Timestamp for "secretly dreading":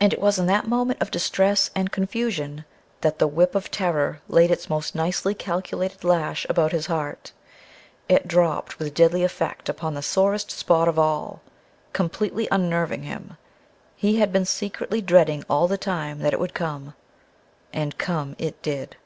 14.44-15.44